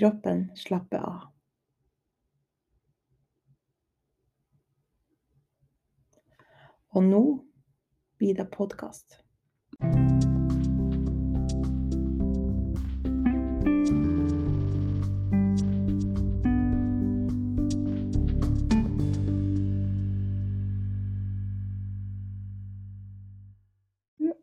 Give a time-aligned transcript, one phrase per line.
[0.00, 1.24] Kroppen slapper av.
[6.96, 7.20] Og nå
[8.16, 9.18] blir det podkast.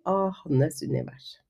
[0.06, 1.47] Av hans univers.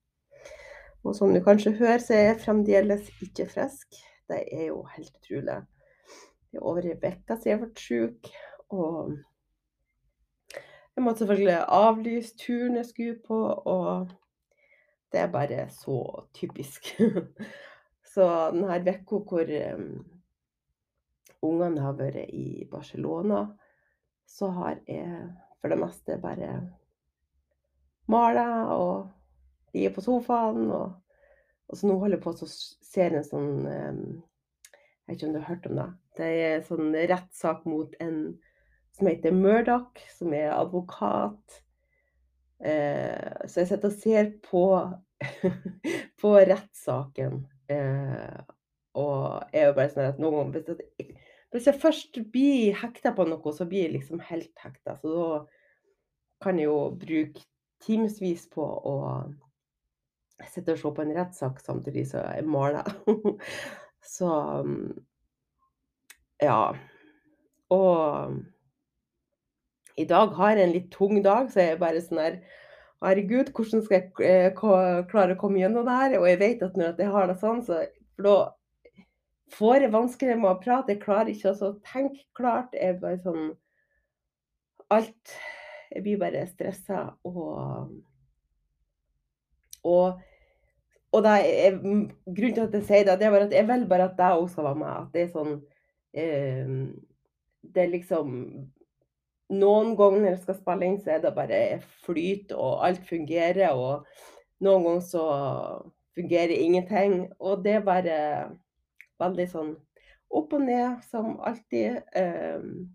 [1.08, 3.96] Og som du kanskje hører, så er jeg fremdeles ikke frisk.
[4.28, 5.62] Det er jo helt utrolig.
[6.52, 8.30] Det er over ei uke siden jeg ble syk,
[8.76, 9.14] og
[10.96, 13.40] jeg måtte selvfølgelig avlyse turen jeg skulle på,
[13.72, 14.10] og
[15.12, 16.92] det er bare så typisk.
[18.18, 19.50] Så denne uka hvor
[21.42, 23.44] ungene har vært i Barcelona,
[24.26, 25.28] så har jeg
[25.62, 26.50] for det meste bare
[28.10, 29.17] mala og
[29.78, 30.66] ligget på sofaen.
[30.74, 31.22] Og,
[31.68, 34.04] og så nå holder jeg på å se en sånn um,
[34.74, 35.88] Jeg vet ikke om du har hørt om det?
[36.18, 38.20] Det er en sånn rettssak mot en
[38.98, 41.62] som heter Murdoch, som er advokat.
[42.58, 44.64] Eh, så jeg sitter og ser på,
[46.22, 47.44] på rettssaken.
[47.70, 48.40] Eh,
[48.98, 51.12] og er jo bare sånn at noen jeg,
[51.54, 54.98] hvis jeg først blir hekta på noe, så blir jeg liksom helt hekta.
[55.02, 55.28] Så da
[56.44, 57.46] kan jeg jo bruke
[57.86, 58.96] timevis på å
[60.46, 62.88] sitte og ser på en rettssak samtidig som jeg maler.
[64.18, 64.32] så
[66.44, 66.62] ja.
[67.74, 68.38] Og
[69.98, 72.40] i dag har jeg en litt tung dag, så jeg er bare sånn her
[72.98, 76.16] Herregud, hvordan skal jeg klare å komme gjennom det her?
[76.18, 77.84] Og jeg vet at når jeg har det sånn, så
[78.26, 78.38] da
[79.54, 80.96] får jeg vanskeligere med å prate.
[80.96, 82.74] Jeg klarer ikke å tenke klart.
[82.74, 83.52] Jeg er bare sånn
[84.90, 85.36] Alt
[85.92, 87.94] Jeg blir bare stressa og
[89.88, 90.24] Og
[91.16, 94.10] og det er, grunnen til at jeg sier det, det er at jeg vil bare
[94.10, 94.90] at deg òg skal være med.
[94.92, 95.54] At det er sånn
[96.14, 96.74] eh,
[97.64, 98.34] Det er liksom
[99.48, 101.60] Noen ganger når jeg skal spille inn, så er det bare
[102.04, 103.72] flyt, og alt fungerer.
[103.72, 104.04] Og
[104.60, 105.24] noen ganger så
[106.18, 107.30] fungerer ingenting.
[107.40, 108.18] Og det er bare
[109.24, 109.72] veldig sånn
[110.28, 112.02] opp og ned, som alltid.
[112.12, 112.92] Um,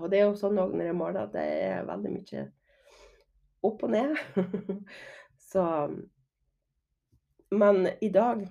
[0.00, 2.46] og det er jo sånn òg når jeg måler, at det er veldig mye
[3.68, 4.16] opp og ned.
[5.52, 5.90] så
[7.50, 8.48] Men i dag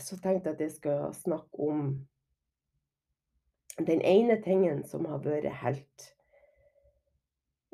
[0.00, 1.88] så tenkte jeg at jeg skulle snakke om
[3.78, 6.06] den ene tingen som har vært helt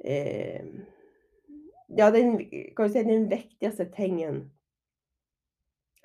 [0.05, 0.65] eh,
[1.89, 2.39] Ja, den,
[2.77, 4.51] kan si, den viktigste tingen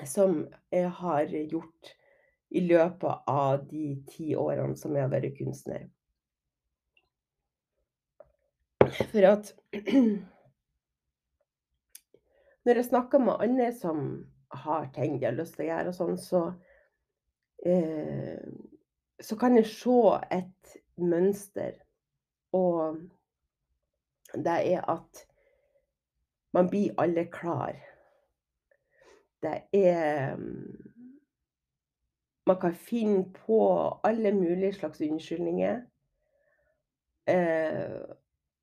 [0.08, 1.96] som jeg har gjort
[2.54, 5.88] i løpet av de ti årene som jeg har vært kunstner.
[9.12, 9.54] For at
[12.66, 14.06] når jeg snakker med andre som
[14.54, 16.44] har ting de har lyst til å gjøre og sånn, så
[17.66, 18.40] eh,
[19.24, 20.00] så kan jeg se
[20.32, 21.78] et mønster.
[22.54, 22.98] Og
[24.34, 25.24] det er at
[26.54, 27.78] man blir alle klar.
[29.44, 30.38] Det er
[32.46, 33.58] Man kan finne på
[34.04, 35.82] alle mulige slags unnskyldninger.
[37.28, 38.02] Eh,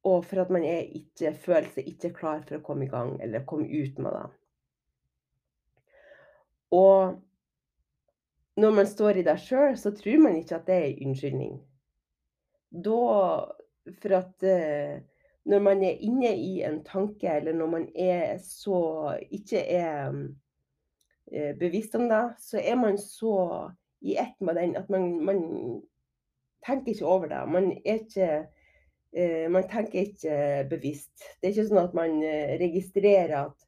[0.04, 3.44] og for at man ikke føler seg ikke klar for å komme i gang, eller
[3.48, 4.28] komme ut med det.
[6.70, 7.18] Og
[8.60, 11.56] når man står i det sjøl, så tror man ikke at det er en unnskyldning.
[12.70, 13.00] Da
[14.00, 15.00] For at eh,
[15.48, 20.12] når man er inne i en tanke, eller når man er så ikke er
[21.32, 23.70] eh, bevisst om det, så er man så
[24.00, 25.40] i ett med den at man, man
[26.66, 27.40] tenker ikke over det.
[27.48, 28.30] Man er ikke
[29.10, 30.34] Man tenker ikke
[30.70, 31.10] bevisst.
[31.40, 33.64] Det er ikke sånn at man eh, registrerer at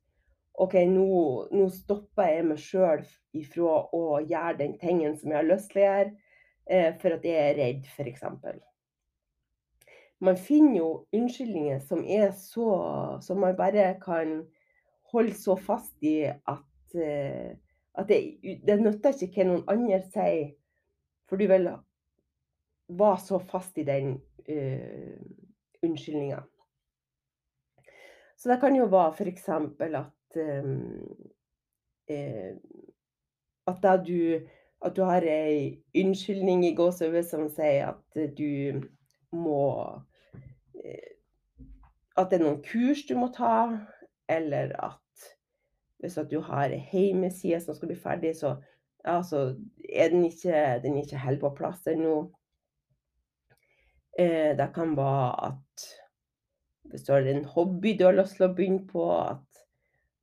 [0.61, 1.07] OK, nå,
[1.51, 5.81] nå stopper jeg meg sjøl ifra å gjøre den tingen som jeg har lyst til
[5.81, 6.13] å gjøre,
[6.69, 8.27] eh, for at jeg er redd, f.eks.
[10.23, 12.67] Man finner jo unnskyldninger som er så
[13.27, 14.45] Som man bare kan
[15.11, 17.57] holde så fast i at, eh,
[17.99, 18.21] at det,
[18.63, 20.53] det nytter ikke hva noen andre sier,
[21.27, 21.67] for du vil
[22.89, 24.17] være så fast i den
[24.49, 25.21] uh,
[25.83, 26.43] unnskyldninga.
[28.37, 29.49] Så det kan jo være f.eks.
[29.49, 30.73] at um,
[32.11, 32.53] uh,
[33.67, 34.41] at da du
[34.83, 38.83] at du har ei unnskyldning i gåseøyne som sier at du
[39.33, 39.63] må
[40.75, 41.09] uh,
[42.13, 43.79] At det er noen kurs du må ta,
[44.29, 44.99] eller at
[46.03, 48.57] hvis at du har ei hjemmeside som skal bli ferdig, så
[49.07, 49.55] ja, så
[49.89, 52.27] er den ikke den er ikke helt på plass ennå.
[54.19, 55.87] Eh, det kan være at
[56.93, 59.63] hvis du har en hobby du har lyst til å begynne på, at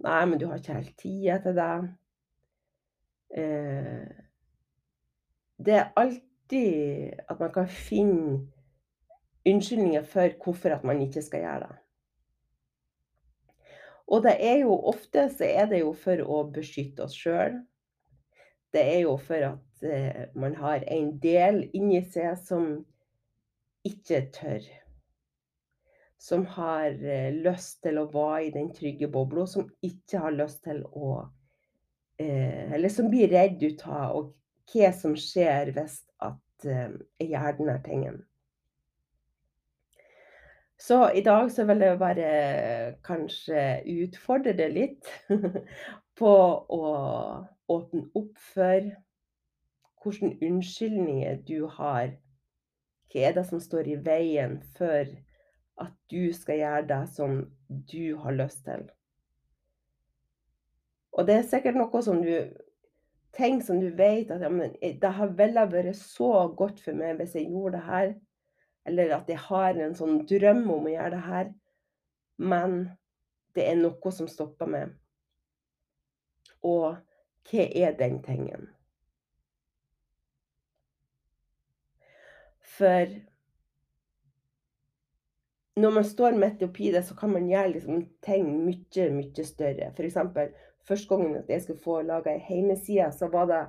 [0.06, 1.74] nei, men du har ikke helt tida til det.
[3.42, 4.06] Eh,
[5.66, 8.38] det er alltid at man kan finne
[9.50, 11.76] unnskyldninger for hvorfor at man ikke skal gjøre det.
[14.10, 17.60] Og det er jo ofte så er det jo for å beskytte oss sjøl.
[18.74, 22.72] Det er jo for at eh, man har en del inni seg som
[23.90, 24.70] ikke tør.
[26.20, 30.66] Som har eh, lyst til å være i den trygge bobla, som ikke har lyst
[30.68, 31.14] til å
[32.20, 34.34] eh, Eller som blir redd ut av
[34.70, 38.20] hva som skjer hvis at eh, jeg gjør denne tingen.
[40.80, 42.28] Så i dag så vil jeg bare
[43.04, 43.64] kanskje
[44.00, 45.10] utfordre deg litt
[46.20, 46.32] på
[46.76, 46.84] å
[47.70, 48.88] åpne opp for
[50.00, 52.14] hvilke unnskyldninger du har.
[53.10, 55.10] Hva er det som står i veien for
[55.80, 58.86] at du skal gjøre det som du har lyst til?
[61.18, 62.34] Og det er sikkert noe som du
[63.38, 67.36] Ting som du vet at ja, men, det ville vært så godt for meg hvis
[67.38, 68.08] jeg gjorde det her.
[68.90, 71.52] Eller at jeg har en sånn drøm om å gjøre det her,
[72.42, 72.74] men
[73.54, 74.96] det er noe som stopper meg.
[76.66, 76.98] Og
[77.52, 78.66] hva er den tingen?
[82.80, 83.12] For
[85.80, 89.92] når man står midt oppi det, så kan man gjøre liksom ting mye, mye større.
[89.94, 90.18] F.eks.
[90.88, 93.62] første gangen at jeg skulle få laga ei hjemmeside, så var det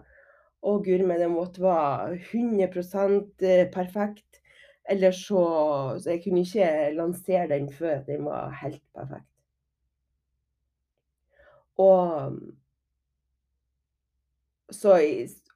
[0.61, 4.41] å guri meg, den måtte være 100% perfekt.
[4.91, 5.43] Eller så
[5.99, 9.27] Så jeg kunne ikke lansere den før den var helt perfekt.
[11.79, 12.33] Og
[14.71, 14.97] så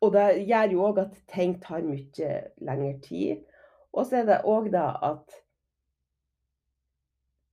[0.04, 2.30] og det gjør jo òg at ting tar mye
[2.64, 3.42] lengre tid.
[3.94, 5.40] Og så er det òg da at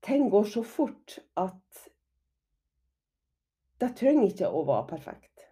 [0.06, 1.88] ting går så fort at
[3.82, 5.46] det trenger ikke å være perfekt.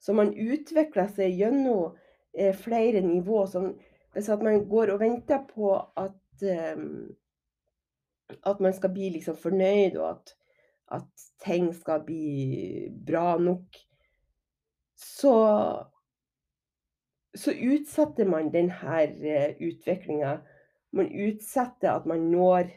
[0.00, 1.96] Så man utvikler seg gjennom
[2.36, 3.00] eh, flere.
[3.48, 3.72] Som
[4.14, 6.44] hvis man går og venter på at,
[6.76, 7.08] um,
[8.44, 10.34] at man skal bli liksom fornøyd, og at,
[11.00, 13.80] at ting skal bli bra nok,
[14.94, 15.34] så
[17.34, 20.36] så utsetter man denne eh, utviklinga.
[20.94, 22.70] Man utsetter at man når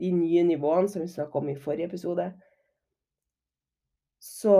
[0.00, 2.30] de nye nivåene som vi snakka om i forrige episode.
[4.20, 4.54] Så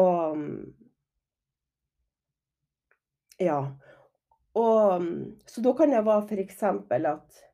[3.40, 3.60] Ja.
[4.54, 5.02] Og,
[5.46, 6.62] så da kan det være f.eks.
[6.62, 7.44] at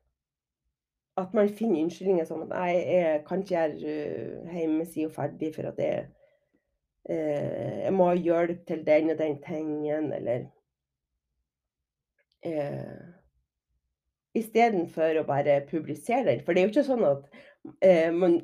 [1.17, 3.93] at man finner unnskyldninger som at «Nei, jeg kan ikke gjøre
[4.43, 6.03] uh, hjemmesida ferdig for at jeg,
[7.09, 10.47] eh, jeg må ha hjelp til den og den tingen, eller
[12.45, 13.13] eh,
[14.37, 16.43] Istedenfor å bare publisere den.
[16.45, 17.23] For det er jo ikke sånn at
[17.81, 18.35] eh, man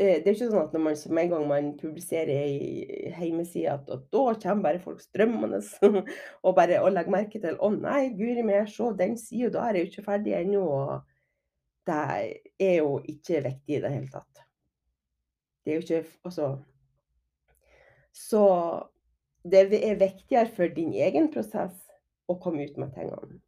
[0.00, 3.76] eh, det er ikke sånn at når man, med en gang man publiserer ei hjemmeside,
[3.76, 5.60] at, da kommer bare folk strømmende
[6.46, 9.78] og bare og legger merke til 'Å nei, guri meg, se den sida, da er
[9.78, 11.12] jeg jo ikke ferdig ennå.' Og
[11.86, 12.00] det
[12.58, 14.42] er jo ikke viktig i det hele tatt.
[15.62, 16.48] Det er jo ikke Altså
[18.16, 18.44] Så
[19.44, 21.76] det er viktigere for din egen prosess
[22.26, 23.40] å komme ut med tingene.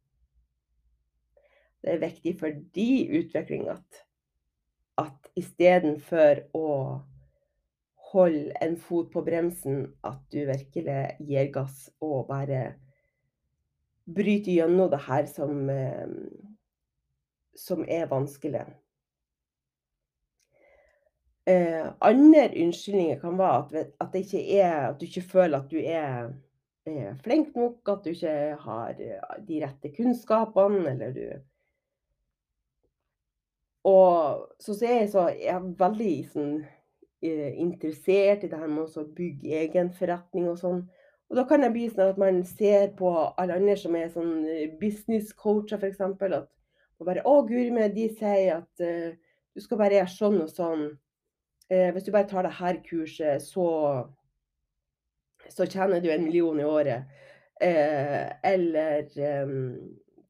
[1.79, 4.03] Det er viktig for din utvikling at
[4.99, 6.67] at istedenfor å
[8.09, 12.73] holde en fot på bremsen, at du virkelig gir gass og bare
[14.09, 16.09] bryter gjennom det her som, eh,
[17.55, 18.65] som er vanskelig.
[21.47, 26.33] Eh, andre unnskyldninger kan være at, at, er, at, du ikke føler at du er,
[26.85, 28.93] eh, flink nok, at du ikke har
[29.47, 31.23] de rette kunnskapene, eller du
[33.83, 36.55] Og så, så er jeg, så, jeg er veldig sånn,
[37.23, 40.81] eh, interessert i det her med å bygge egen forretning og sånn.
[41.29, 44.33] Og da kan det bli sånn at man ser på alle andre som er sånn
[44.49, 46.01] eh, business-coacher, f.eks.
[46.01, 49.13] At bare 'Å, guri de sier at uh,
[49.55, 50.89] du skal bare gjøre sånn og sånn'.
[51.69, 53.67] Uh, hvis du bare tar det her kurset, så,
[55.49, 57.09] så tjener du en million i året.
[57.61, 59.03] Eh, eller
[59.43, 59.77] um,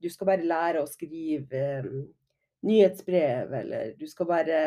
[0.01, 2.07] du skal bare lære å skrive um,
[2.65, 4.61] nyhetsbrev, eller du skal bare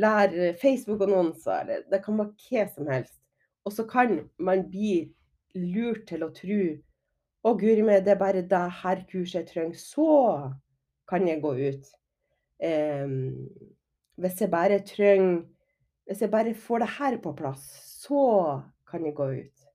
[0.00, 3.18] lære Facebook-annonser, eller det kan være hva som helst.
[3.68, 5.12] Og så kan man bli
[5.54, 6.62] lurt til å tro
[7.44, 10.08] å guri meg, det er bare det her kurset jeg trenger, så
[11.10, 11.92] kan jeg gå ut.
[12.62, 13.50] Um,
[14.22, 15.42] hvis jeg bare trenger
[16.06, 17.66] Hvis jeg bare får det her på plass,
[18.02, 19.68] så kan jeg gå ut.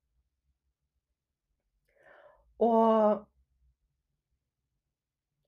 [2.59, 3.25] Og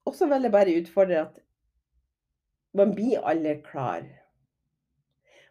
[0.06, 1.40] også vil jeg bare utfordre at
[2.74, 4.06] man blir aldri klar.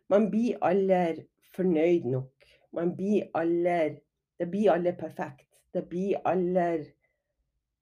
[0.09, 2.33] Man blir aldri fornøyd nok.
[2.73, 3.99] Man blir aldri
[4.39, 5.49] Det blir aldri perfekt.
[5.75, 6.87] Det blir aldri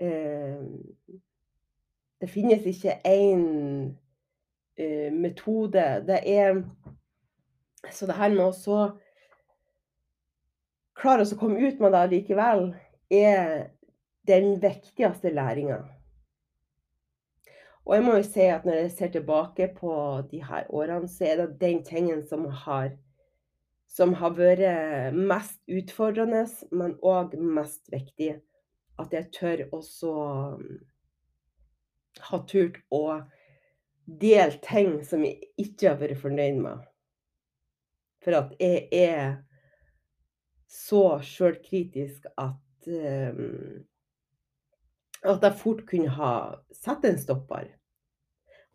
[0.00, 0.64] eh,
[2.20, 3.96] Det finnes ikke én
[4.76, 6.04] eh, metode.
[6.08, 6.62] Det er
[7.92, 8.78] Så det her med å så
[10.96, 12.70] klare å komme ut med det likevel,
[13.12, 13.68] er
[14.26, 15.82] den viktigste læringa.
[17.86, 19.92] Og jeg må jo si at når jeg ser tilbake på
[20.30, 22.96] de her årene, så er det den tingen som har,
[23.86, 26.42] som har vært mest utfordrende,
[26.74, 28.40] men òg mest viktig.
[28.98, 30.12] At jeg tør også
[32.26, 33.20] ha turt å
[34.06, 36.82] dele ting som jeg ikke har vært fornøyd med.
[38.26, 39.36] For at jeg er
[40.66, 43.84] så sjølkritisk at um,
[45.26, 46.30] at jeg fort kunne ha
[46.74, 47.68] satt en stopper.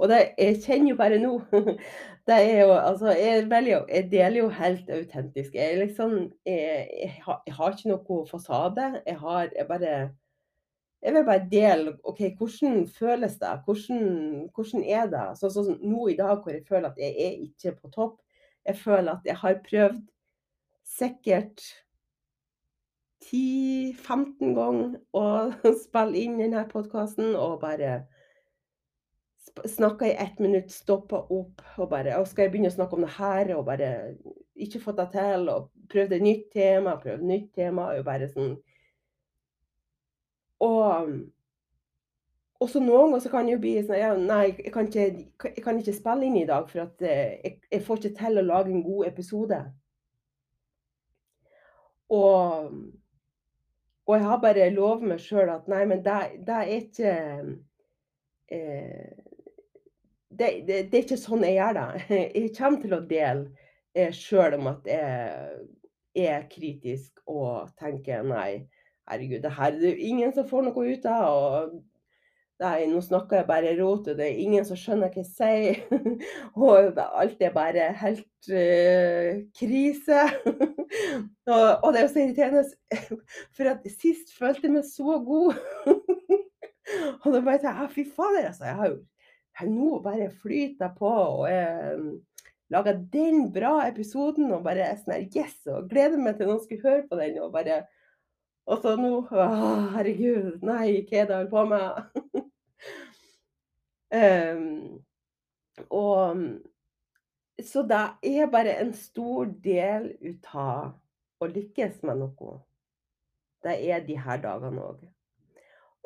[0.02, 1.36] Og det, jeg kjenner jo bare nå
[2.28, 5.54] det er jo, altså, jeg, velger, jeg, deler jo helt autentisk.
[5.56, 6.16] Jeg, liksom,
[6.46, 8.88] jeg, jeg, har, jeg, har, ikke noe fasade.
[9.06, 9.94] Jeg, har, bare
[11.06, 13.54] vil bare dele OK, hvordan føles det?
[13.66, 15.28] Hvordan, hvordan er det?
[15.38, 18.20] Så, så, nå i dag hvor jeg føler at jeg er ikke på topp.
[18.66, 20.02] Jeg føler at jeg har prøvd
[20.86, 21.64] sikkert
[23.26, 25.26] 10-15 ganger å
[25.86, 28.02] spille inn denne podkasten og bare
[29.68, 33.06] snakka i ett minutt, stoppa opp og bare og Skal jeg begynne å snakke om
[33.06, 33.54] det her?
[33.58, 33.92] Og bare
[34.56, 35.50] ikke fått det til.
[35.52, 37.90] Og prøvde et nytt tema, prøvde nytt tema.
[37.96, 38.56] Og bare sånn
[40.62, 41.10] Og
[42.62, 45.06] også noen ganger kan det bli sånn ja, Nei, jeg kan, ikke,
[45.50, 48.42] jeg kan ikke spille inn i dag, for at eh, jeg, jeg får ikke til
[48.42, 49.62] å lage en god episode.
[52.12, 52.74] Og
[54.10, 57.12] og jeg har bare lovet meg sjøl at nei, men det, det er ikke
[58.52, 59.20] eh,
[60.28, 61.86] det, det, det, er ikke sånn jeg gjør det.
[62.42, 68.66] Jeg kommer til å dele eh, sjøl om at jeg er kritisk og tenker nei,
[69.08, 71.30] herregud, det her det er ingen som får noe ut av.
[71.32, 71.80] og
[72.62, 75.80] Nei, nå snakker jeg bare rot, og det er ingen som skjønner hva jeg sier.
[76.62, 80.26] og alt er bare helt uh, krise.
[81.56, 82.66] og, og, det er jo så irriterende,
[83.58, 85.58] for at sist følte jeg meg så god.
[87.24, 88.68] og da bare tenkte jeg fy fader, altså.
[88.70, 89.00] Jeg har jo
[89.60, 95.26] jeg nå bare flyter på og jeg um, den bra episoden og bare sånn her
[95.36, 97.42] yes, og gleder meg til noen skulle høre på den.
[97.44, 97.82] og bare
[98.70, 99.46] og så nå Å,
[99.96, 102.30] herregud, nei, hva er det jeg holder på med?
[104.12, 105.04] Um,
[105.90, 106.38] og
[107.62, 110.96] Så det er bare en stor del ut av
[111.42, 112.56] å lykkes med noe.
[113.62, 115.04] Det er de her dagene òg.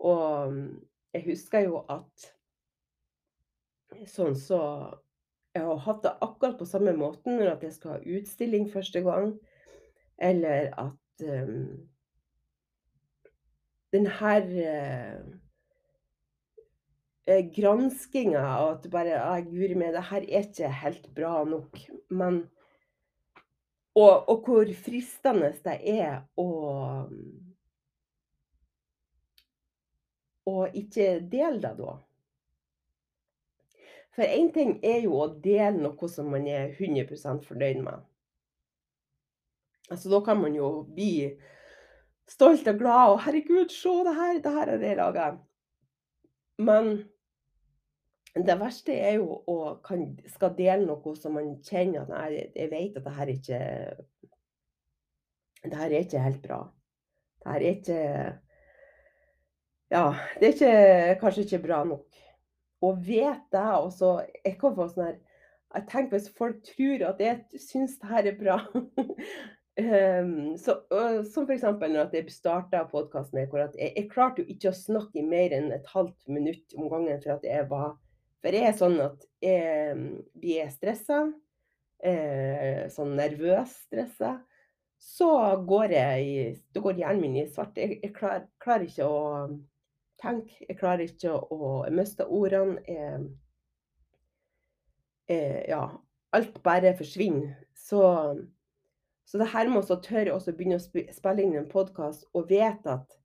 [0.04, 0.58] Og
[1.16, 2.28] jeg husker jo at
[4.12, 4.60] sånn så
[5.56, 9.30] Jeg har hatt det akkurat på samme måten når jeg skal ha utstilling første gang,
[10.20, 11.86] eller at um,
[13.96, 15.22] den her eh,
[17.28, 21.80] eh granskinga og at bare ah, Guri meg, det her er ikke helt bra nok.
[22.10, 22.44] Men
[23.96, 26.50] og, og hvor fristende det er å
[30.46, 31.94] Og ikke dele det da.
[34.14, 38.04] For én ting er jo å dele noe som man er 100% fornøyd med.
[39.90, 41.34] Altså, da kan man jo bli
[42.30, 45.40] stolt og glad og 'Herregud, se det her, det her har jeg laga'.
[46.58, 47.10] Men
[48.36, 52.72] det verste er jo å kan skal dele noe som man kjenner at 'Nei, jeg
[52.72, 53.60] vet at det her ikke
[55.66, 56.66] det her er ikke helt bra'.
[57.40, 58.02] Det her er ikke
[59.92, 62.08] Ja, det er ikke kanskje ikke bra nok.
[62.82, 65.18] Og vet det, og så jeg kan få sånn her
[65.76, 71.20] jeg tenker hvis folk tror at jeg syns det her er bra um, så, uh,
[71.28, 71.64] Som f.eks.
[71.64, 73.50] når jeg starta podkasten jeg,
[73.80, 77.36] jeg klarte jo ikke å snakke i mer enn et halvt minutt om gangen for
[77.36, 77.96] at jeg var
[78.46, 80.02] For jeg er sånn at jeg
[80.38, 81.24] blir stressa,
[82.06, 84.36] eh, sånn nervøs stressa,
[85.02, 85.30] så
[85.66, 86.36] går jeg i
[86.74, 87.78] Da går hjernen min i svart.
[87.78, 89.24] Jeg, jeg klar, klarer ikke å
[90.22, 90.54] tenke.
[90.68, 92.78] Jeg klarer ikke å Jeg mister ordene.
[92.86, 93.26] Jeg
[95.28, 95.90] jeg, ja,
[96.38, 97.56] alt bare forsvinner.
[97.74, 98.02] Så,
[99.26, 103.00] så det her med å tørre å begynne å spille inn en podkast og vite
[103.00, 103.18] at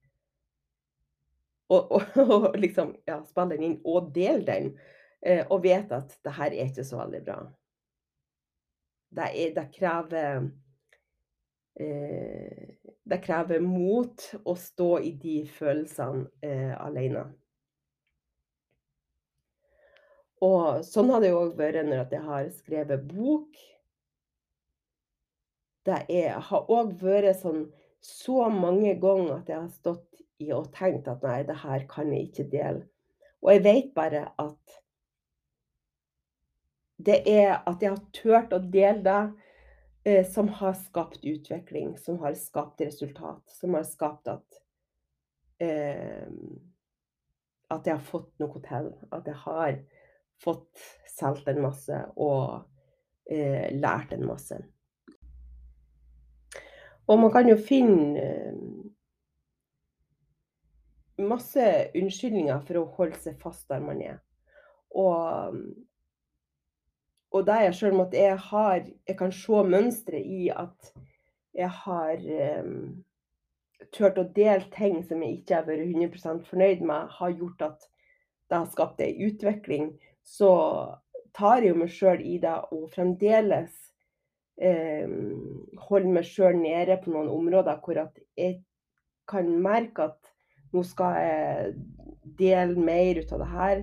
[1.71, 6.15] og, og, og, liksom ja, spille den inn og dele den, eh, og vet at
[6.25, 7.39] det her er ikke så veldig bra.
[9.11, 10.47] Det, er, det krever
[11.75, 17.25] eh, Det krever mot å stå i de følelsene eh, alene.
[20.41, 23.59] Og sånn har det òg vært når jeg har skrevet bok.
[25.85, 27.67] Det er, har òg vært sånn
[28.01, 32.09] så mange ganger at jeg har stått i og tenkt at nei, det her kan
[32.13, 32.87] jeg ikke dele.
[33.41, 34.80] Og jeg vet bare at
[37.05, 39.21] det er at jeg har turt å dele det
[40.05, 44.61] eh, som har skapt utvikling, som har skapt resultat, som har skapt at
[45.61, 46.27] eh,
[47.71, 48.89] At jeg har fått noe til.
[49.15, 49.77] At jeg har
[50.43, 52.65] fått solgt en masse og
[53.31, 54.57] eh, lært en masse.
[57.07, 58.59] Og man kan jo finne eh,
[61.21, 61.63] masse
[61.97, 64.19] unnskyldninger for å holde seg fast der man er.
[64.97, 65.57] Og,
[67.31, 70.91] og det er sjøl at jeg har Jeg kan se mønsteret i at
[71.53, 72.25] jeg har
[72.63, 73.03] um,
[73.91, 77.87] turt å dele ting som jeg ikke har vært 100% fornøyd med, har gjort at
[78.49, 79.91] det har skapt ei utvikling
[80.23, 80.51] så
[81.35, 83.73] tar jeg jo meg sjøl i det og fremdeles
[84.61, 88.61] um, holder meg sjøl nede på noen områder hvor at jeg
[89.31, 90.31] kan merke at
[90.71, 91.73] nå skal jeg
[92.39, 93.81] dele mer ut av det her.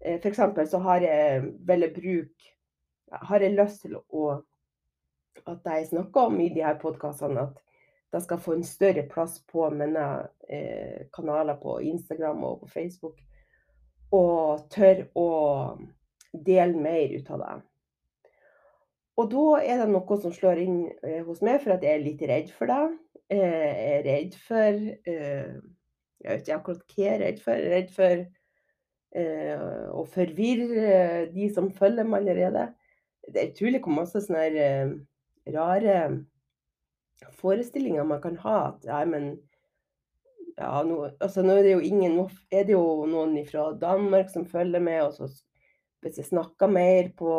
[0.00, 0.40] Eh, F.eks.
[0.70, 2.51] så har jeg veldig bruk
[3.12, 4.40] Har jeg lyst til å
[5.48, 9.38] at jeg snakker om i de her podkastene, at jeg skal få en større plass
[9.48, 10.04] på mine
[10.48, 13.20] eh, kanaler på Instagram og på Facebook
[14.12, 15.28] og tør å
[16.32, 17.54] dele mer ut av det.
[19.20, 22.04] Og da er det noe som slår inn eh, hos meg, for at jeg er
[22.04, 22.82] litt redd for det.
[23.32, 25.56] Eh, jeg er redd for eh,
[26.22, 27.58] Jeg vet ikke akkurat hva jeg er redd for.
[27.58, 28.30] Jeg er redd for
[29.12, 30.92] å forvirre
[31.34, 32.62] de som følger meg allerede.
[33.28, 34.66] Det er utrolig hvor masse sånne
[35.54, 35.96] rare
[37.38, 38.58] forestillinger man kan ha.
[38.72, 39.36] At ja, men
[40.58, 44.30] ja, nå, altså, nå er det jo ingen Nå er det jo noen fra Danmark
[44.32, 45.30] som følger med, og så
[46.02, 47.32] hvis jeg snakker mer på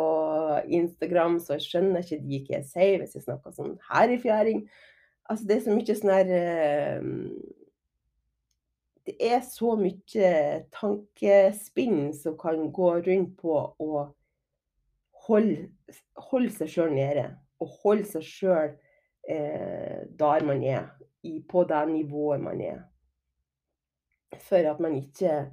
[0.72, 4.62] Instagram, så skjønner ikke de hva jeg sier hvis jeg snakker sånn her i fjæring.
[5.28, 7.08] Altså, det er så mye sånn her eh,
[9.04, 10.30] Det er så mye
[10.72, 14.06] tankespinn som kan gå rundt på å
[15.28, 15.68] holde,
[16.30, 17.28] holde seg sjøl nede.
[17.62, 18.74] Og holde seg sjøl
[19.28, 20.90] eh, der man er,
[21.24, 22.82] i, på det nivået man er
[24.40, 25.50] for at man ikke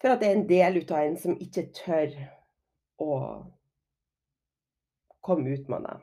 [0.00, 2.14] For at det er en del ut av en som ikke tør
[3.00, 3.16] å
[5.20, 5.96] komme ut med det.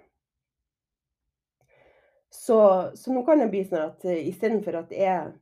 [2.29, 2.59] Så,
[2.93, 5.33] så nå kan det bli sånn at uh, istedenfor at jeg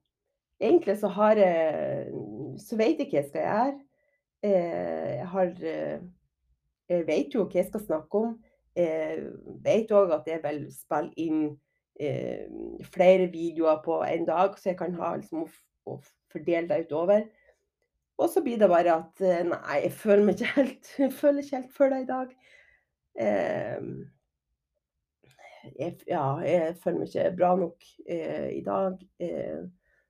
[0.55, 2.13] Egentlig så har jeg
[2.63, 3.73] Så vet jeg hva jeg skal gjøre.
[4.45, 6.05] Eh, jeg har eh,
[6.89, 8.35] vet jo hva jeg skal snakke om.
[8.75, 9.29] Jeg
[9.63, 11.45] vet òg at jeg vil spille inn
[12.91, 15.99] flere videoer på en dag, så jeg kan ha liksom å,
[16.33, 17.23] fordele det utover.
[18.17, 21.43] Og så blir det bare at eh, nei, jeg føler meg ikke helt, jeg føler
[21.43, 22.35] ikke helt for det i dag.
[23.25, 23.89] Eh,
[25.79, 29.01] jeg, ja, jeg føler meg ikke bra nok eh, i dag.
[29.19, 29.65] Eh,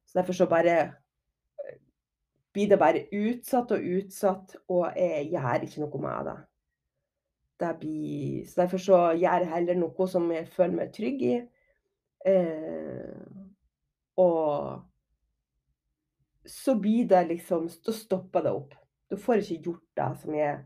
[0.05, 1.79] så derfor så bare eh,
[2.53, 6.37] blir det bare utsatt og utsatt, og jeg gjør ikke noe med det.
[7.59, 11.35] Det blir, så derfor så gjør jeg heller noe som jeg føler meg trygg i.
[12.25, 13.15] Eh,
[14.19, 14.81] og
[16.45, 18.73] så blir det liksom Da stopper det opp.
[19.09, 20.61] Du får ikke gjort det som jeg,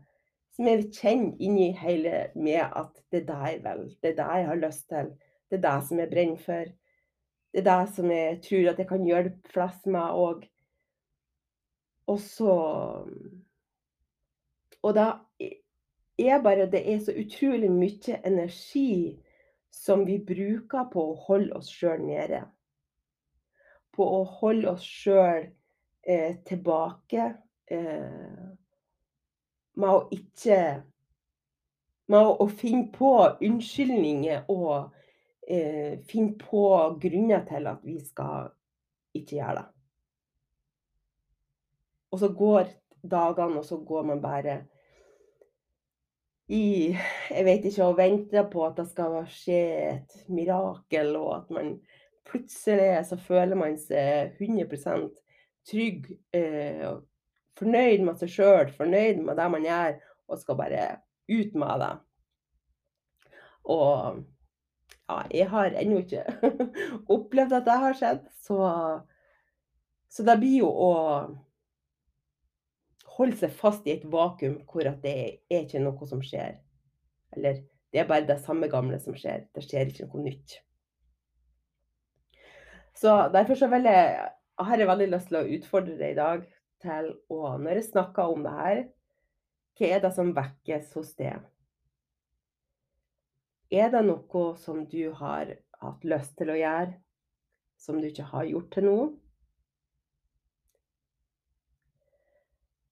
[0.56, 4.28] som jeg kjenner inni hele med at det er det jeg vil, det er det
[4.38, 5.10] jeg har lyst til,
[5.50, 6.72] det er det som jeg brenner for.
[7.50, 10.44] Det er det som jeg tror at jeg kan hjelpe flest med òg.
[12.10, 12.54] Og så
[14.82, 15.20] Og da
[16.28, 19.18] er bare Det er så utrolig mye energi
[19.70, 22.42] som vi bruker på å holde oss sjøl nede.
[23.94, 25.46] På å holde oss sjøl
[26.02, 27.32] eh, tilbake.
[27.70, 28.46] Eh,
[29.80, 30.60] med å ikke
[32.10, 33.12] Med å, å finne på
[33.46, 34.90] unnskyldninger og
[35.46, 36.64] eh, finne på
[36.98, 38.48] grunner til at vi skal
[39.14, 39.68] ikke gjøre det.
[42.10, 42.72] Og så går
[43.06, 44.56] dagene, og så går man bare
[46.50, 46.64] i
[47.30, 49.60] Jeg vet ikke, å vente på at det skal skje
[49.92, 51.76] et mirakel, og at man
[52.26, 55.08] plutselig så føler man seg 100
[55.70, 56.88] trygg, eh,
[57.58, 59.96] fornøyd med seg sjøl, fornøyd med det man gjør,
[60.30, 60.84] og skal bare
[61.30, 61.92] ut med det.
[63.70, 64.20] Og
[65.10, 66.24] ja, jeg har ennå ikke
[67.14, 68.60] opplevd at det har skjedd, så
[70.10, 70.92] så det blir jo å
[73.20, 75.14] holde seg fast i et vakuum hvor at det
[75.52, 76.56] er ikke noe som skjer.
[77.36, 79.46] Eller det er bare det samme gamle som skjer.
[79.54, 80.56] Det skjer ikke noe nytt.
[82.96, 84.30] Så derfor så vil jeg,
[84.60, 86.42] har jeg veldig lyst til å utfordre deg i dag
[86.84, 88.82] til å, når jeg snakker om det her,
[89.78, 91.40] hva er det som vekkes hos deg?
[93.70, 96.96] Er det noe som du har hatt lyst til å gjøre,
[97.80, 98.98] som du ikke har gjort til nå?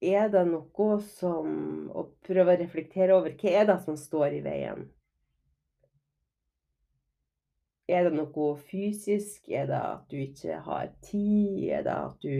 [0.00, 4.44] Er det noe som Å prøve å reflektere over hva er det som står i
[4.44, 4.86] veien?
[7.88, 9.48] Er det noe fysisk?
[9.48, 11.64] Er det at du ikke har tid?
[11.72, 12.34] Er det du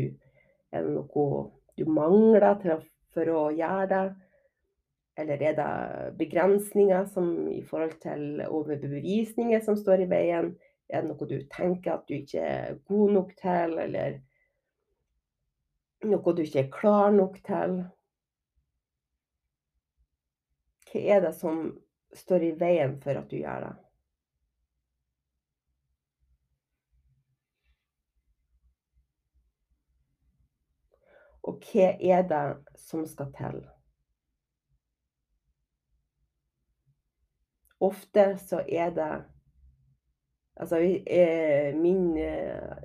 [0.70, 2.82] Er det noe du mangler til,
[3.14, 4.06] for å gjøre det?
[5.18, 5.70] Eller er det
[6.18, 10.52] begrensninger som, i forhold til overbevisninger som står i veien?
[10.88, 14.20] Er det noe du tenker at du ikke er god nok til, eller
[16.06, 17.80] noe du ikke er klar nok til?
[20.88, 21.60] Hva er det som
[22.16, 23.74] står i veien for at du gjør det?
[31.48, 32.44] Og hva er det
[32.76, 33.60] som skal til?
[37.80, 39.12] Ofte så er det
[40.58, 42.76] Altså, eh, min eh,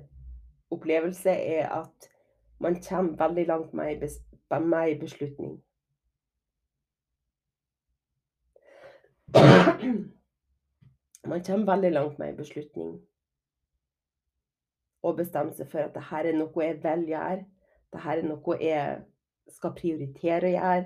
[0.70, 2.13] opplevelse er at
[2.60, 5.56] man kommer veldig langt med ei beslutning.
[11.26, 12.98] Man kommer veldig langt med ei beslutning.
[15.02, 17.44] Og bestemmer seg for at det her er noe jeg vil gjøre.
[17.92, 19.00] Det her er noe jeg
[19.52, 20.84] skal prioritere å gjøre.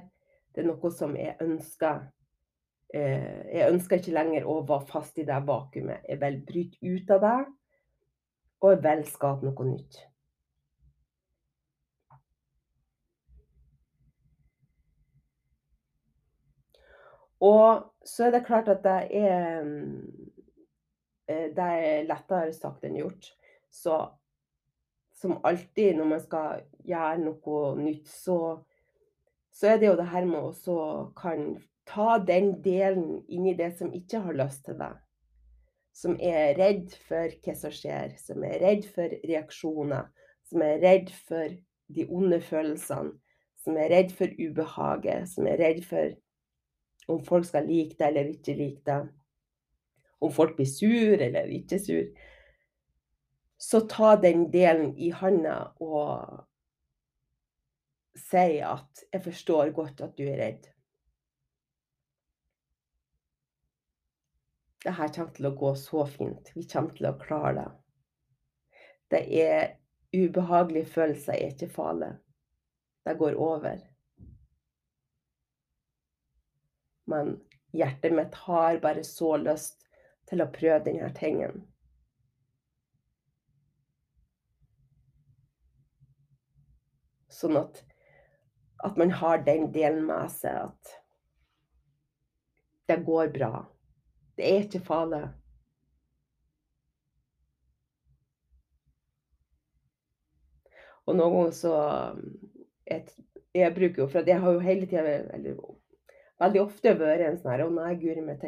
[0.55, 2.01] Det er noe som jeg ønsker.
[2.95, 6.07] Eh, jeg ønsker ikke lenger å være fast i det vakuumet.
[6.09, 7.39] Jeg vil bryte ut av det,
[8.63, 10.01] og jeg vil skape noe nytt.
[17.45, 19.61] Og så er det klart at det er
[21.29, 23.31] eh, Det er lettere sagt enn gjort.
[23.71, 24.01] Så
[25.19, 28.59] som alltid når man skal gjøre noe nytt, så
[29.59, 30.83] så er det jo det her med å
[31.19, 31.57] kan
[31.89, 34.93] ta den delen inn i det som ikke har lyst til det.
[35.99, 40.07] Som er redd for hva som skjer, som er redd for reaksjoner,
[40.47, 41.57] som er redd for
[41.91, 43.17] de onde følelsene,
[43.59, 46.15] som er redd for ubehaget, som er redd for
[47.09, 49.15] om folk skal like deg eller ikke like deg,
[50.21, 52.07] Om folk blir sur eller ikke sur.
[53.59, 56.41] Så ta den delen i handa og
[58.19, 60.73] si at 'jeg forstår godt at du er redd'.
[64.85, 66.51] Det her kommer til å gå så fint.
[66.55, 67.71] Vi kommer til å klare det.
[69.11, 69.77] Det er
[70.15, 72.13] ubehagelige følelser er ikke farlig.
[73.05, 73.79] Det går over.
[77.09, 77.39] Men
[77.73, 79.87] hjertet mitt har bare så lyst
[80.29, 81.63] til å prøve denne tingen.
[87.33, 87.83] Sånn at,
[88.85, 90.97] at man har den delen med seg at
[92.89, 93.53] det går bra.
[94.37, 95.25] Det er ikke farlig.
[101.09, 101.75] Og noen ganger så
[102.89, 103.05] jeg,
[103.57, 105.15] jeg bruker jo For jeg har jo hele tida
[106.39, 108.45] veldig ofte vært en sånn her 'Å nei, guri meg,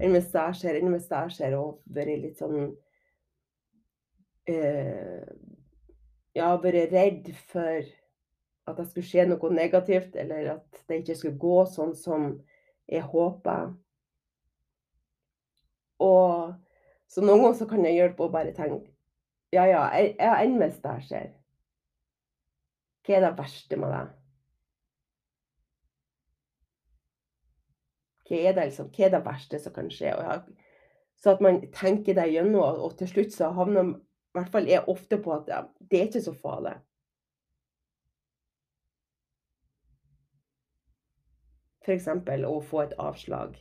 [0.00, 2.76] enn hvis det skjer, enn hvis det skjer', og vært litt sånn
[4.48, 5.24] eh,
[6.34, 7.82] Ja, vært redd for
[8.66, 12.40] at det skulle skje noe negativt, eller at det ikke skulle gå sånn som
[12.88, 13.74] jeg håper.
[16.00, 16.54] Og
[17.12, 18.88] så noen ganger så kan jeg hjelpe å bare tenke
[19.52, 21.30] Ja, ja, jeg ja, enn hvis det skjer?
[23.04, 24.04] Hva er det verste med det?
[28.32, 30.14] Hva er det liksom, hva er det verste som kan skje?
[30.16, 30.68] Og jeg,
[31.20, 34.70] så at man tenker det gjennom, og, og til slutt så havner i hvert fall
[34.70, 35.58] jeg ofte på at ja,
[35.90, 36.72] det er ikke så farlig.
[41.84, 42.08] F.eks.
[42.48, 43.58] å få et avslag.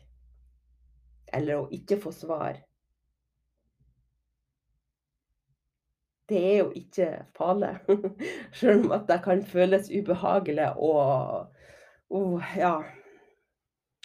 [1.36, 2.62] Eller å ikke få svar.
[6.32, 7.74] Det er jo ikke farlig.
[8.62, 11.52] Selv om at det kan føles ubehagelig og
[12.08, 12.78] oh, ja.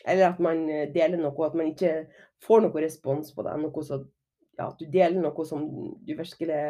[0.07, 2.07] Eller at man deler noe, at man ikke
[2.47, 3.57] får noe respons på det.
[3.63, 4.01] Noe så
[4.57, 5.67] ja, at du deler noe som
[6.07, 6.61] du virkelig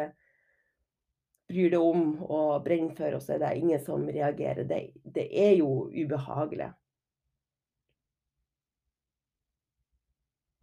[1.47, 4.65] bryr deg om og brenner for, og så er det ingen som reagerer.
[4.67, 4.81] Det,
[5.15, 6.71] det er jo ubehagelig.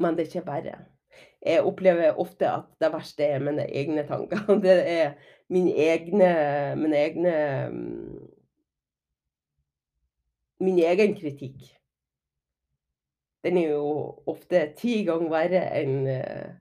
[0.03, 0.75] Men det er ikke verre.
[1.45, 4.43] Jeg opplever ofte at det verste er mine egne tanker.
[4.65, 5.15] Det er
[5.53, 6.31] mine egne
[6.81, 7.35] mine egne
[10.65, 11.63] Min egen kritikk.
[13.45, 13.89] Den er jo
[14.31, 16.55] ofte ti ganger verre enn eh,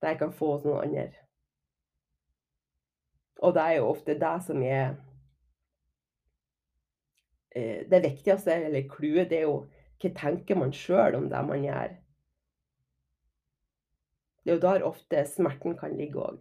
[0.00, 1.08] det jeg kan få hos noen andre.
[3.40, 4.94] Og det er jo ofte det som er
[7.56, 9.64] eh, det viktigste, eller clouet, det er jo
[10.00, 11.96] hva tenker man sjøl om det man gjør?
[14.44, 16.38] Det er jo der ofte smerten kan ligge òg.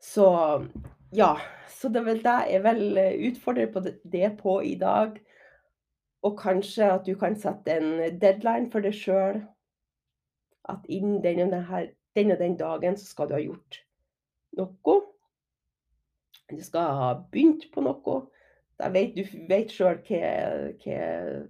[0.00, 0.26] Så
[1.12, 1.34] ja.
[1.68, 3.80] Så det er vel det jeg vil eh, utfordre på
[4.12, 5.20] det på i dag.
[6.22, 9.40] Og kanskje at du kan sette en deadline for deg sjøl.
[10.68, 11.62] At innen den og,
[12.16, 13.80] den dagen så skal du ha gjort
[14.58, 15.00] noe.
[16.50, 18.26] Du skal ha begynt på noe.
[18.80, 21.48] Da vet du vet sjøl hvilken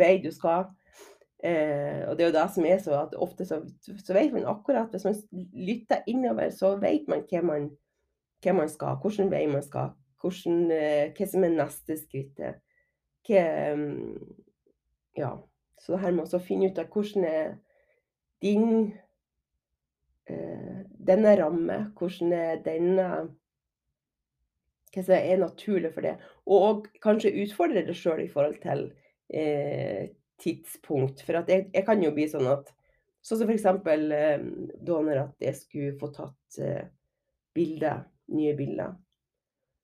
[0.00, 0.64] vei du skal.
[1.44, 4.48] Eh, og det er jo det som er så at ofte så, så, vet man
[4.50, 5.14] akkurat Hvis man
[5.54, 7.68] lytter innover, så vet man hva man,
[8.42, 9.94] hva man skal, hvilken vei man skal.
[10.18, 12.62] Hvordan, eh, hva som er neste skrittet.
[13.28, 13.44] Hva
[13.78, 14.34] mm,
[15.18, 15.36] Ja.
[15.78, 17.52] Så det her med å finne ut av hvordan er
[18.42, 18.94] din
[20.26, 23.10] eh, denne ramme, hvordan er denne
[24.88, 26.16] Hva som er naturlig for det.
[26.48, 28.88] Og kanskje utfordre det sjøl i forhold til
[29.28, 30.08] eh,
[30.42, 31.22] tidspunkt.
[31.26, 32.74] For jeg, jeg, kan jo bli sånn at
[33.28, 33.64] Sånn som f.eks.
[33.66, 34.44] Eh,
[34.86, 36.86] da når at jeg skulle få tatt eh,
[37.56, 38.94] bilder, nye bilder.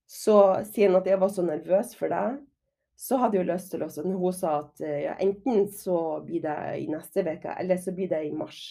[0.07, 0.37] Så
[0.69, 2.38] siden at jeg var så nervøs for det,
[2.95, 6.45] så hadde jeg lyst til å Når hun sa at eh, ja, enten så blir
[6.47, 8.62] det i neste uke, eller så blir det i mars.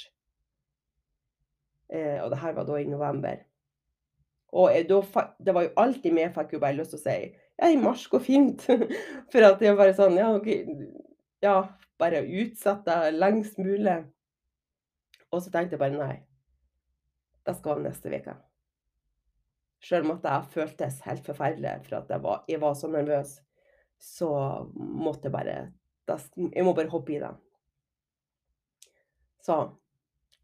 [1.92, 3.44] Eh, og det her var da i november.
[4.54, 7.18] Og jeg, da, det var jo alltid med, fikk jo bare lyst til å si
[7.60, 8.64] ja, i mars går fint.
[9.34, 10.50] For at er bare sånn, ja, OK
[11.44, 11.68] Ja,
[12.00, 13.98] bare utsette det lengst mulig.
[15.34, 16.16] Og så tenkte jeg bare nei,
[17.44, 18.36] det skal være neste uke.
[19.84, 23.36] Selv om at jeg føltes helt forferdelig for at jeg var, jeg var så nervøs,
[24.00, 24.30] så
[24.72, 25.58] måtte jeg bare
[26.54, 27.32] Jeg må bare hoppe i det.
[29.44, 29.56] Så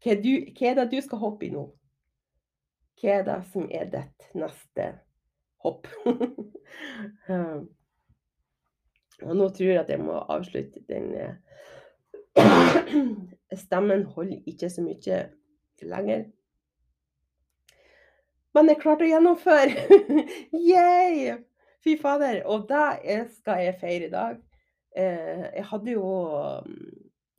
[0.04, 1.66] hva, du, hva er det du skal hoppe i nå?
[3.00, 4.92] Hva er det som er ditt neste
[5.64, 5.88] hopp?
[9.26, 11.34] Og nå tror jeg at jeg må avslutte den eh,
[13.64, 15.24] Stemmen holder ikke så mye
[15.82, 16.24] lenger.
[18.54, 19.86] Men jeg klarte å gjennomføre!
[20.70, 21.40] yeah!
[21.84, 22.42] Fy fader.
[22.50, 24.38] Og det skal jeg feire i dag.
[24.96, 26.06] Eh, jeg hadde jo
[26.66, 26.88] mm,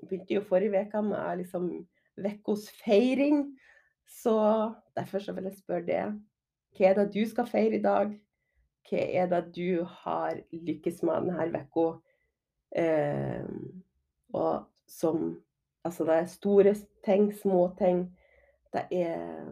[0.01, 1.65] Begynte jo forrige uke med liksom
[2.17, 3.43] ukas feiring.
[4.09, 4.33] Så
[4.97, 6.01] derfor så vil jeg spørre det.
[6.75, 8.15] Hva er det du skal feire i dag?
[8.89, 11.87] Hva er det du har lykkes med denne uka?
[12.71, 13.47] Eh,
[14.33, 15.41] og som
[15.83, 18.17] Altså, det er store ting, små ting.
[18.73, 19.45] Det er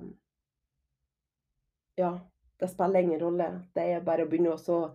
[1.98, 2.20] Ja,
[2.60, 3.66] det spiller ingen rolle.
[3.76, 4.94] Det er bare å begynne å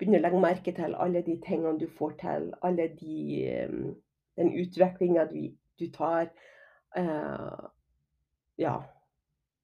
[0.00, 2.54] legge merke til alle de tingene du får til.
[2.62, 3.94] Alle de
[4.36, 6.30] Den utviklinga du, du, tar.
[6.96, 7.64] Eh,
[8.58, 8.82] ja.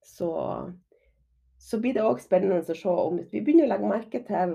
[0.04, 0.28] Så
[1.58, 4.54] så blir det òg spennende å se om vi begynner å legge merke til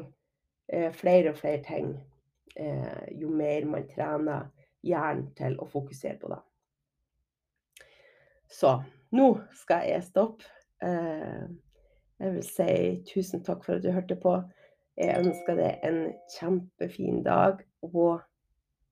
[0.71, 1.93] eh, flere og flere ting.
[2.55, 4.49] Eh, jo mer man trener
[4.85, 6.41] hjernen til å fokusere på det.
[8.53, 8.75] Så
[9.15, 9.29] nå
[9.63, 10.47] skal jeg stoppe.
[10.83, 11.45] Eh,
[12.23, 12.73] jeg vil si
[13.09, 14.37] tusen takk for at du hørte på.
[14.97, 16.03] Jeg ønsker deg en
[16.35, 18.21] kjempefin dag og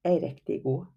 [0.08, 0.89] ei riktig god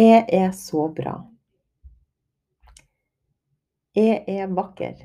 [0.00, 1.12] Jeg er så bra.
[3.94, 5.00] Jeg er vakker.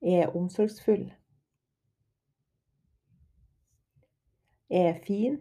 [0.00, 1.02] Jeg er omsorgsfull.
[4.70, 5.36] Jeg er fin.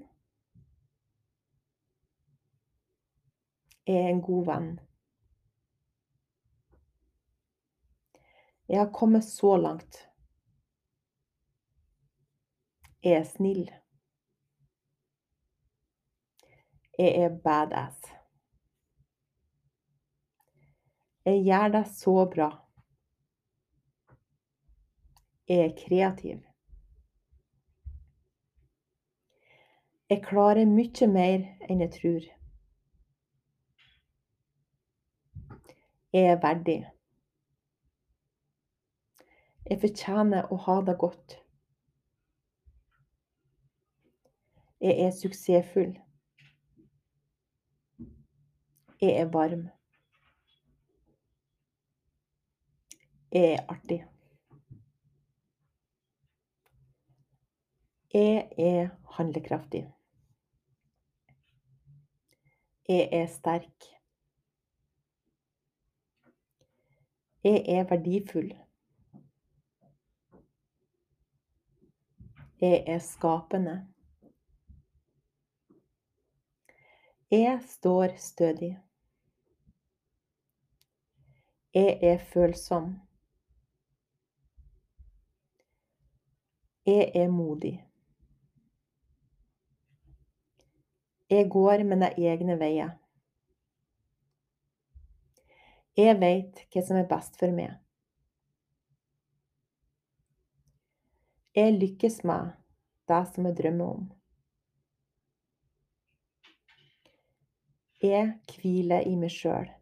[3.88, 4.68] Jeg er en god venn.
[8.68, 10.02] Jeg har kommet så langt.
[13.04, 13.83] Jeg er snill.
[16.98, 17.98] Jeg er badass.
[21.26, 22.50] Jeg gjør det så bra.
[25.48, 26.44] Jeg er kreativ.
[30.10, 32.30] Jeg klarer mye mer enn jeg tror.
[36.14, 36.80] Jeg er verdig.
[39.66, 41.40] Jeg fortjener å ha det godt.
[44.84, 45.96] Jeg er suksessfull.
[49.04, 49.63] Jeg er varm.
[53.32, 54.06] Jeg er artig.
[58.13, 59.82] Jeg er handlekraftig.
[62.88, 63.89] Jeg er sterk.
[67.44, 68.54] Jeg er verdifull.
[72.62, 73.76] Jeg er skapende.
[77.32, 78.80] Jeg står stødig.
[81.74, 83.00] Jeg er følsom.
[86.86, 87.90] Jeg er modig.
[91.30, 92.94] Jeg går mine egne veier.
[95.98, 97.74] Jeg vet hva som er best for meg.
[101.58, 102.54] Jeg lykkes med
[103.10, 104.10] det som jeg drømmer om.
[108.04, 109.74] Jeg hviler i meg sjøl.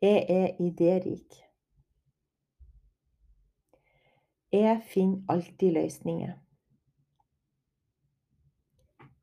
[0.00, 1.34] Jeg er idérik.
[4.52, 6.32] Jeg finner alltid løsninger.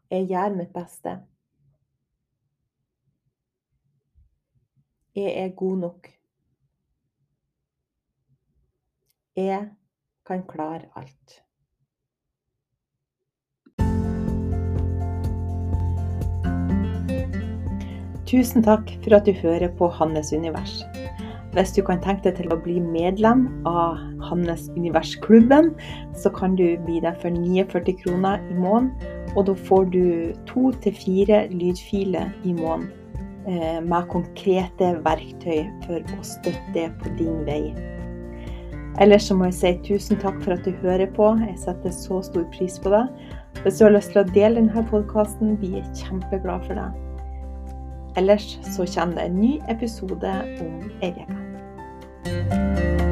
[0.09, 1.15] Jeg gjør mitt beste.
[5.15, 6.11] Jeg er god nok.
[9.35, 9.75] Jeg
[10.25, 11.44] kan klare alt.
[18.25, 20.79] Tusen takk for at du hører på Hannes univers.
[21.55, 25.69] Hvis du kan tenke deg til å bli medlem av Hannes univers-klubben,
[26.17, 28.91] så kan du bli der for 49 kroner i måneden.
[29.35, 30.05] Og da får du
[30.49, 32.89] to til fire lydfiler i måneden
[33.47, 37.61] eh, med konkrete verktøy for å støtte på din vei.
[39.03, 41.33] Ellers så må jeg si tusen takk for at du hører på.
[41.45, 43.05] Jeg setter så stor pris på det.
[43.61, 47.04] Hvis du har lyst til å dele denne podkasten, blir jeg kjempeglad for det.
[48.17, 53.04] Ellers så kommer det en ny episode om ei uke.